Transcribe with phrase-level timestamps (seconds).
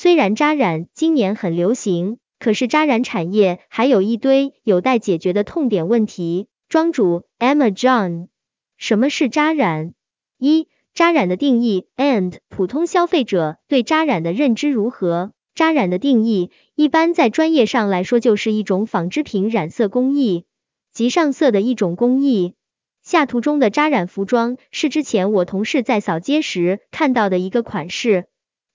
[0.00, 6.46] 虽然扎染今年很流行，可是扎染产业还有一堆有待解决的痛点问题。
[6.68, 8.28] 庄主 Emma John，
[8.76, 9.94] 什么是扎染？
[10.38, 15.32] 一、扎染的定义，and 普通消费者对扎染的认知如何？
[15.56, 20.44] 扎染的定义，一般在专业上来说，就是一种纺织品染色工艺
[20.92, 22.54] 及上色的一种工艺。
[23.02, 28.26] 下图中的扎染服装是之前我同事在扫街时看到的一个款式。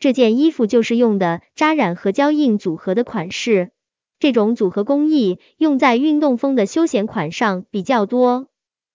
[0.04, 3.72] 这件衣服就是用的扎染和胶印组合的款式，
[4.20, 8.50] 这种组合工艺用在运动风的休闲款上比较多。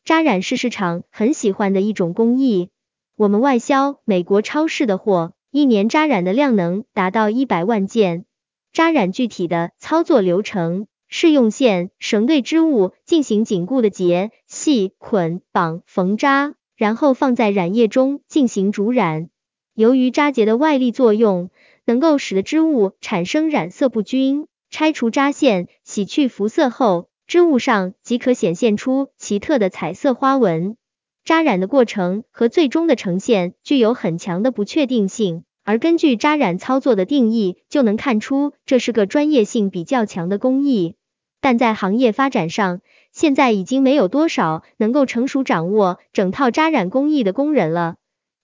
[0.04, 2.68] 扎染是市场很喜欢的一种工艺，
[3.16, 8.26] 我们外销美国超市的货，一年扎染的量能达到一百万件。
[8.74, 19.30] 扎染具体的操作流程是用线、绳对织物进行紧固的结、系、捆、绑、缝扎，然后放在染液中进行煮染。
[19.78, 21.50] 由于扎结的外力作用，
[21.84, 24.48] 能够使得织物产生染色不均。
[24.70, 30.76] 拆除扎线，洗去浮色后，织物上即可显现出奇特的彩色花纹。
[31.24, 40.96] 扎染的过程和最终的呈现具有很强的不确定性，而根据扎染操作的定义，就能看出这是个专业性比较强的工艺。
[41.40, 42.80] 但在行业发展上，
[43.12, 47.94] 现在已经没有多少能够成熟掌握整套扎染工艺的工人了。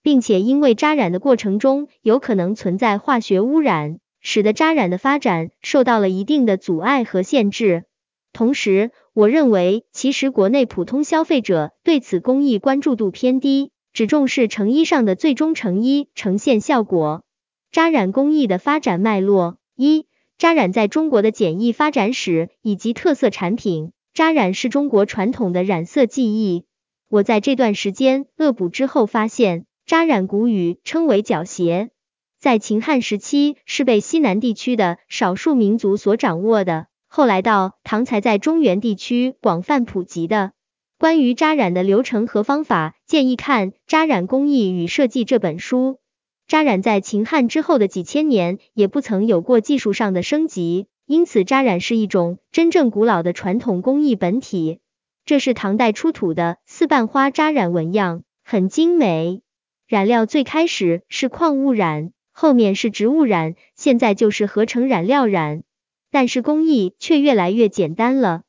[0.05, 7.85] 并且因为扎染的过程中有可能存在化学污染，使得扎染的发展受到了一定的阻碍和限制。
[8.31, 17.23] 同时，我认为其实国内普通消费者对此工艺关注度偏低，只重视成衣上的最终成衣呈现效果。
[17.71, 20.05] 扎染工艺的发展脉络：一、
[20.37, 23.91] 扎染在中国的简易发展史以及特色产品。
[24.13, 26.65] 扎染是中国传统的染色技艺。
[27.09, 29.65] 我在这段时间恶补之后发现。
[29.85, 31.91] 扎染古语称为角鞋，
[32.39, 40.53] 在秦汉时期是被西南地区的少数民族所掌握的，后来到唐才在中原地区广泛普及的。
[40.97, 45.99] 关于扎染的流程和方法，建议看《扎染工艺与设计》这本书。
[46.47, 54.79] 扎染在秦汉之后的几千年也不曾有过技术上的升级，因此扎染是一种真正古老的传统工艺本体。
[55.25, 59.43] 这是唐代出土的四瓣花扎染纹样，很精美。
[59.87, 65.61] 染料最开始是矿物染，后面是植物染，现在就是合成染料染，
[66.09, 68.41] 但是工艺却越来越简单了。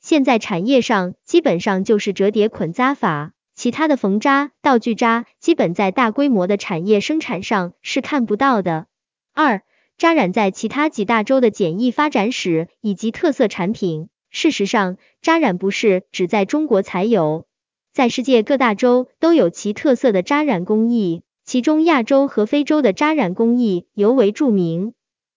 [0.00, 8.86] 现在产业上基本上就是折叠捆扎法，其他的缝扎、道具扎，基本在大规模的产业生产上是看不到的。
[9.32, 9.62] 二、
[9.98, 14.08] 扎染在其他几大洲的简易发展史以及特色产品。
[14.30, 17.46] 事实上，扎染不是只在中国才有。
[17.94, 24.94] 在世界各大洲都有其特色的扎染工艺，其中亚洲和非洲的扎染工艺尤为著名。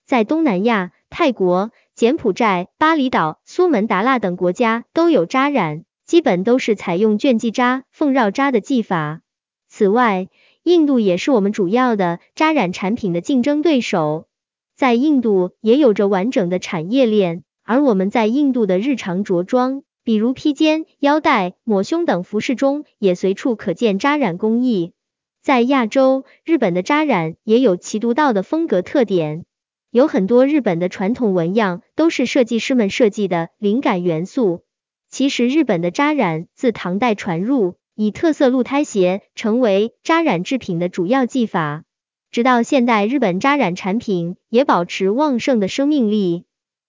[0.07, 9.22] 在东南亚，泰国、柬埔寨、巴厘岛、苏门答腊等国家都有扎染，基本都是采用卷积扎、缝绕扎的技法。
[9.69, 10.28] 此外，
[10.63, 14.25] 印度也是我们主要的扎染产品的竞争对手，
[14.75, 19.84] 在印度也有着完整的产业链，而我们在印度的日常着装。
[20.07, 24.94] 比如披肩、腰带、抹胸等服饰中，也随处可见扎染工艺。
[25.41, 29.44] 在亚洲，日本的扎染也有其独到的风格特点，
[29.91, 34.63] 有很多日本的传统纹样都是设计师们设计的灵感元素。
[35.09, 41.84] 其实，日本的扎染自唐代传入，以特色鹿胎鞋成为扎染制品的主要技法，
[42.31, 46.46] 直到现代，日本扎染产品也保持旺盛的生命力。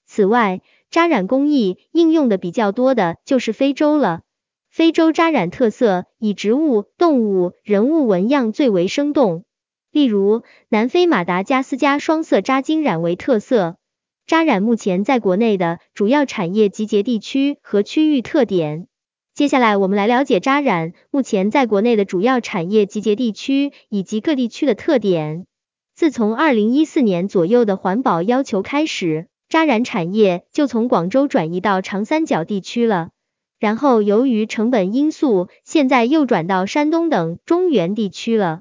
[0.06, 4.22] 此外，扎染工艺应用的比较多的就是非洲了。
[4.70, 9.44] 非洲扎染特色以植物、动物、人物纹样最为生动，
[9.90, 13.76] 例如南非马达加斯加双色扎金染为特色。
[14.26, 18.86] 扎染目前在国内的主要产业集结地区和区域特点。
[19.34, 25.46] 接下来我们来了解扎染目前在国内的主要产业集结地区以及各地区的特点。
[25.94, 29.28] 自从二零一四年左右的环保要求开始。
[29.48, 33.10] 扎染产业就从广州转移到长三角地区了，
[33.58, 38.60] 然后由于成本因素，现在又转到山东等中原地区了。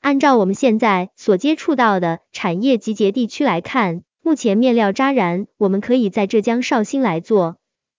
[0.00, 7.56] 按照我们现在所接触到的产业集结地区来看，目前面料扎染我们可以在浙江绍兴来做，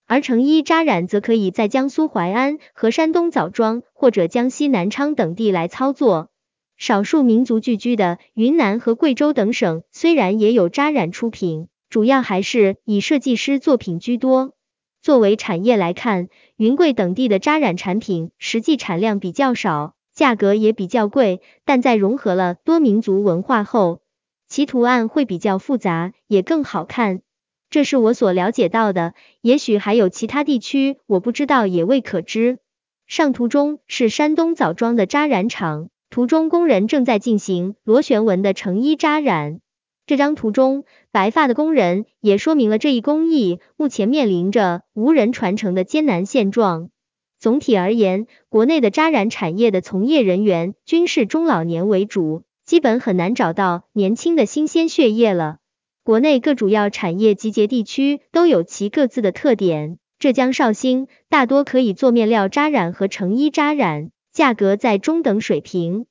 [0.08, 6.30] 而成衣扎染则可以在江苏淮安和山东枣庄或者江西南昌等地来操作。
[6.78, 11.68] 少数民族聚居的云南和贵州等省虽然也有扎染出品。
[11.90, 14.54] 主要还是以设计师作品居多。
[15.02, 21.42] 作为产业来看，云贵等地的扎染产品实际产量比较少，价格也比较贵。
[21.66, 24.02] 但在融合了多民族文化后，
[24.48, 27.22] 其图案会比较复杂，也更好看。
[27.70, 32.60] 这是我所了解到的，也许还有其他地区，我不知道，也未可知。
[33.08, 39.62] 上图中是山东枣庄的扎染厂，图中工人正在进行螺旋纹的成衣扎染。
[40.10, 46.90] 这张图中白发的工人也说明了这一工艺目前面临着无人传承的艰难现状。
[47.38, 55.58] 总体而言，国内的扎染产业的从业人员均是中老年为主，基本很难找到年轻的新鲜血液了。
[56.04, 66.08] 国内各主要产业集结地区都有其各自的特点，浙江绍兴大多可以做面料扎染和成衣扎染，价格在中等水平，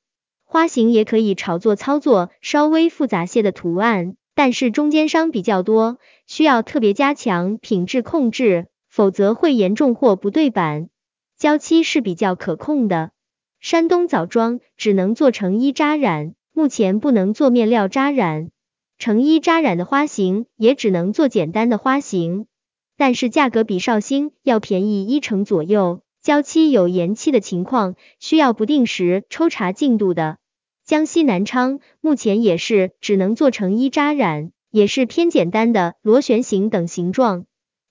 [0.51, 10.89] 花型也可以炒作操作稍微复杂些的图案，但是中间商比较多，需要特别加强品质控制，否则会严重货不对版。
[11.37, 13.11] 胶漆是比较可控的，
[13.59, 18.49] 山东枣庄只能做成衣扎染，目前不能做面料扎染，
[18.97, 22.47] 成衣扎染的花型也只能做简单的花型，
[22.97, 26.01] 但是价格比绍兴要便宜一成左右。
[26.29, 30.37] 胶漆有延期的情况，需要不定时抽查进度的。
[30.85, 37.45] 江西南昌目前也是只能做成衣扎染，也是偏简单的螺旋形等形状，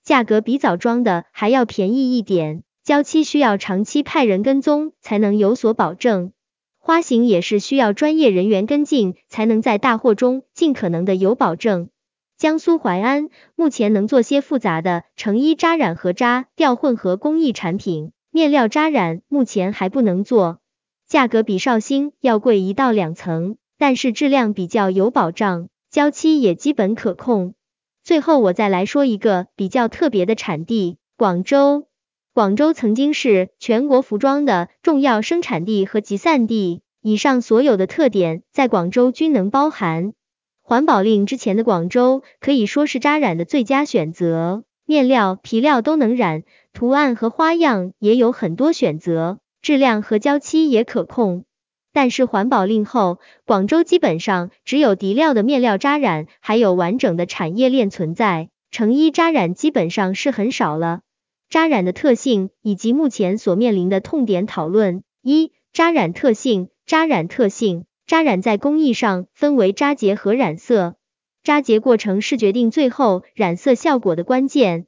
[0.05, 2.63] 价格比枣庄的还要便宜一点。
[2.81, 6.31] 胶漆需要长期派人跟踪才能有所保证，
[6.77, 11.89] 花型也是需要专业人员跟进才能在大货中尽可能的有保证。
[12.37, 20.59] 江苏淮安目前能做些复杂的成衣扎染和扎吊混合工艺产品，面料扎染目前还不能做，
[21.07, 27.55] 价格比绍兴要贵一到两层，但是质量比较有保障，胶漆也基本可控。
[28.03, 31.87] 最后我再来说一个比较特别的产地，广州。
[32.33, 40.13] 广州曾经是全国服装的重要生产地和集散地，以上所有的特点在广州均能包含。
[40.61, 46.43] 环保令之前的广州可以说是扎染的最佳选择，面料、皮料都能染，
[46.73, 51.45] 图案和花样也有很多选择，质量和胶漆也可控。
[51.91, 61.01] 但是环保令后，广州基本上只有底料的面料扎染还有完整的产业链存在，成衣扎染基本上是很少了。
[61.49, 65.03] 扎染的特性以及目前所面临的痛点讨论。
[65.21, 66.69] 一、扎染特性。
[66.85, 70.95] 扎染特性，扎染在工艺上分为扎结和染色。
[71.43, 74.87] 扎结过程是决定最后染色效果的关键。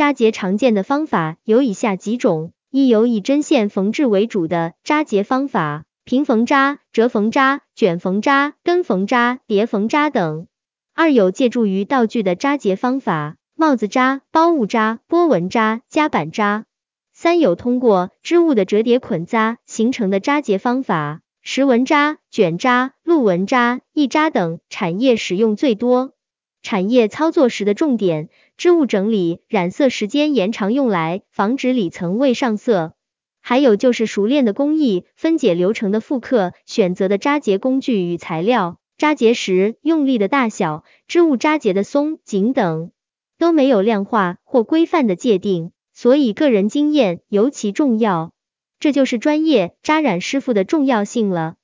[0.00, 10.46] 扎结常见的方法有以下几种：一、有以针线缝制为主的扎结方法，平缝扎、折缝扎、卷缝扎、跟缝扎、叠缝扎等；
[10.94, 13.36] 二、有借助于道具的扎结方法。
[13.54, 16.64] 帽子扎、包物扎、波纹扎、夹板扎。
[17.12, 26.14] 三有通过织物的折叠捆扎形成的扎结方法，石纹扎、卷扎、鹿纹扎、一扎等产业使用最多。
[26.62, 28.28] 产业操作时的重点，
[28.60, 32.92] 织物整理、染色时间延长，用来防止里层未上色。
[33.40, 42.90] 还有就是熟练的工艺分解流程的复刻，选择的扎结工具与材料，扎结时用力的大小，织物扎结的松紧等。
[43.38, 48.34] 都没有量化或规范的界定，所以个人经验尤其重要。
[48.78, 51.54] 这就是专业扎染师傅的重要性了。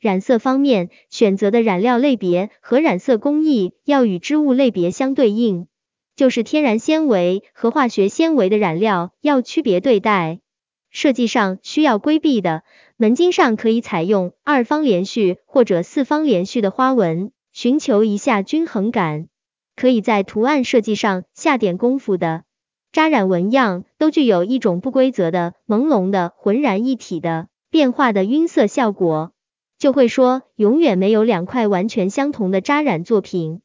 [0.00, 5.66] 染色方面，选择的染料类别和染色工艺要与织物类别相对应，
[6.16, 10.40] 就是天然纤维和化学纤维的染料要区别对待。
[10.90, 12.62] 设计上需要规避的，
[12.96, 19.28] 门襟上可以采用二方连续或者四方连续的花纹，寻求一下均衡感。
[19.76, 22.44] 可以在图案设计上下点功夫的，
[22.92, 29.32] 扎染纹样都具有一种不规则的、朦胧的、浑然一体的、变化的晕色效果，
[29.78, 33.60] 就会说永远没有两块完全相同的扎染作品。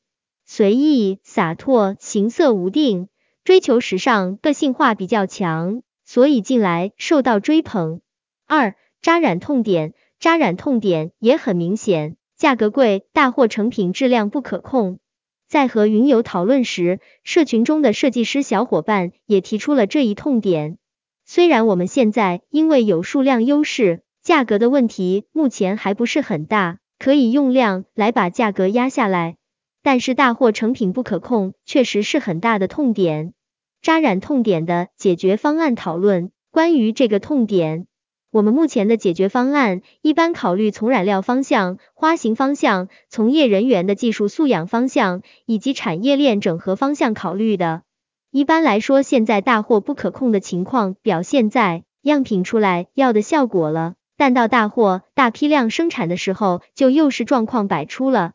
[0.53, 3.07] 随意、洒脱、形色无定，
[3.45, 8.01] 追求时尚、个性化比较强，所以近来受到追捧。
[8.47, 14.99] 二、扎染痛点，扎染痛点也很明显，价格贵，大货成品质量不可控。
[15.47, 20.77] 在和云友讨论时，社群中的设计师小伙伴也提出了这一痛点。
[21.25, 29.37] 虽然我们现在因为有数量优势，价格的问题目前还不是很大，可以用量来把价格压下来，
[29.83, 33.33] 但是大货成品不可控，确实是很大的痛点。
[33.81, 37.87] 扎染痛点的解决方案讨论，关于这个痛点。
[38.31, 47.81] 我们目前的解决方案一般考虑从染料方向、花型方向、从业人员的技术素养方向以及产业链整合方向考虑的。
[48.29, 58.31] 一般来说，现在大货不可控的情况表现在样品出来要的效果了，但到大货大批量生产的时候，就又是状况百出了。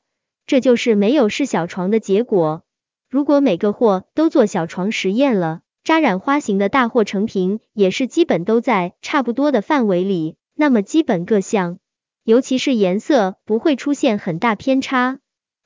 [0.46, 2.62] 这就是没有试小床的结果。
[3.10, 11.78] 如果每个货都做小床实验了，扎染花型的大货成品也是基本都在差不多的范围里，那么基本各项，
[12.24, 15.18] 尤其是颜色不会出现很大偏差。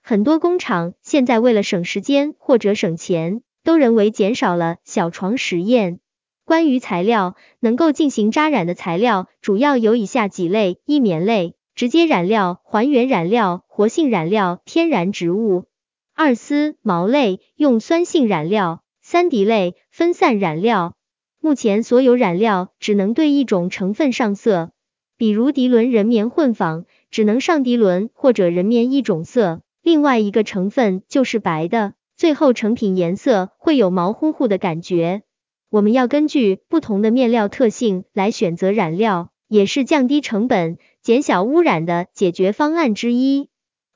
[0.03, 6.01] 很多工厂现在为了省时间或者省钱，都人为减少了小床实验。
[6.45, 15.65] 关于材料，能够进行扎染的材料主要有以下几类：一、棉类，直接染料、还原染料、活性染料、天然植物；
[16.15, 20.95] 二、丝毛类，用酸性染料；三、涤类，分散染料。
[21.41, 24.73] 目前所有染料只能对一种成分上色，
[25.17, 35.23] 比如涤纶人棉混纺，只能上涤纶或者人棉一种色，另外一个成分就是白的，最后成品颜色会有毛乎乎的感觉。
[35.71, 40.77] 我们要根据不同的面料特性来选择染料，也是降低成本、
[41.11, 43.49] 减小污染的解决方案之一。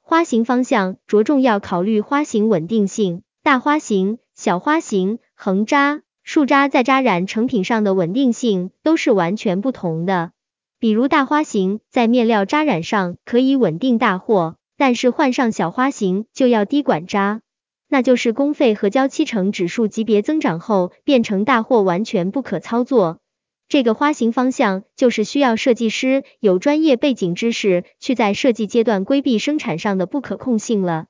[0.02, 10.32] 花型方向着重要考虑花型稳定性，大花型、小花型、横扎、竖扎在扎染成品上的稳定性都是完全不同的。
[10.80, 17.42] 比如大花型在面料扎染上可以稳定大货，但是换上小花型就要低管扎。
[17.86, 23.20] 那就是工费和交期成指数级别增长后，变成大货完全不可操作。
[23.68, 31.06] 这个花型方向就是需要设计师有专业背景知识，去在设计阶段规避生产上的不可控性了。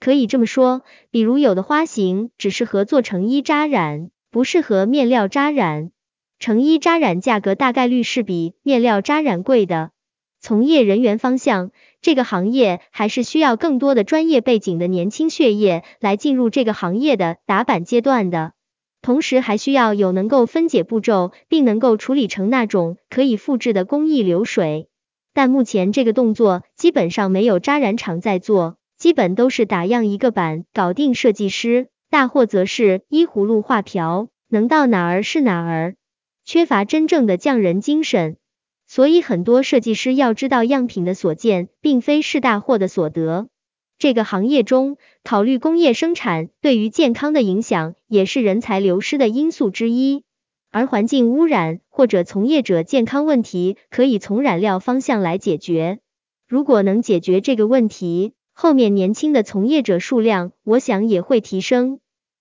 [0.00, 5.90] 可以这么说，比如有的花型只适合做成衣扎染，不适合面料扎染。
[6.38, 9.90] 成衣扎染价格大概率是比面料扎染贵的。
[10.40, 11.70] 从业人员方向。
[12.00, 18.52] 这个行业还是需要更多的专业背景的年轻血液来进入这个行业的打板阶段的，
[19.08, 24.90] 同时还需要有能够分解步骤并能够处理成那种可以复制的工艺流水。
[25.32, 35.94] 但目前这个动作基本上没有扎染厂在做，基本都是打样一个板搞定设计师，大货则是依葫芦画瓢，能到哪儿是哪儿，
[36.44, 38.36] 缺乏真正的匠人精神。
[38.86, 43.48] 所以很多设计师要知道样品的所见，并非是大货的所得。
[43.98, 50.22] 这个行业中，考虑工业生产对于健康的影响，也是人才流失的因素之一。
[50.70, 55.98] 而环境污染或者从业者健康问题，可以从染料方向来解决。
[56.46, 61.98] 如果能解决这个问题，后面年轻的从业者数量，我想也会提升。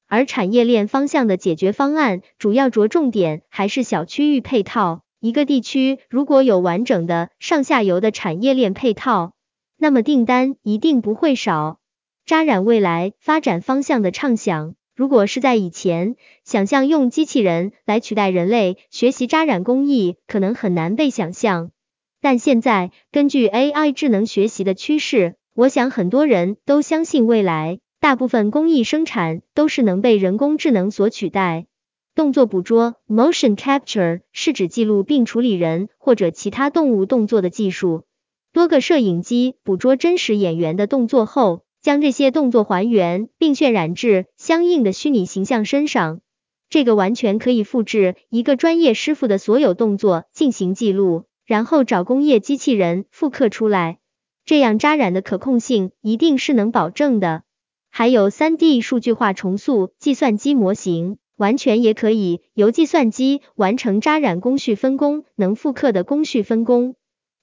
[0.07, 5.01] 而产业链方向的解决方案，主要着重点还是小区域配套。
[5.19, 9.33] 一个地区如果有完整的上下游的产业链配套，
[9.77, 11.79] 那么订单一定不会少。
[12.25, 21.71] 扎染未来发展方向的畅想，如果是在以前，想象用机器人来取代人类学习扎染工艺，可能很难被想象。
[22.19, 31.67] 但现在根据 AI 智能学习的趋势，我想很多人都相信未来大部分工艺生产都是能被人工智能所取代。
[32.15, 38.06] 动作捕捉 （motion capture） 是指记录并处理人或者其他动物动作的技术。
[38.53, 46.21] 多个摄影机捕捉真实演员的动作后，将这些动作还原并渲染至相应的虚拟形象身上。
[46.69, 53.99] 这个完全可以复制一个专业师傅的所有动作进行记录，然后找工业机器人复刻出来。
[54.43, 57.43] 这样扎染的可控性一定是能保证的。
[57.89, 61.17] 还有 3D 数据化重塑计算机模型。
[61.37, 66.95] 完全也可以由计算机完成扎染工序分工，能复刻的工序分工，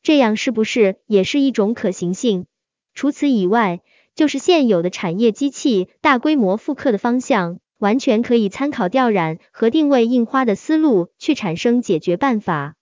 [0.05, 2.45] 这样是不是也是一种可行性？
[2.95, 3.81] 除此以外，
[4.15, 12.75] 就是现有的产业机器大规模复刻的方向，完全可以参考调染和定位印花的思路去产生解决办法。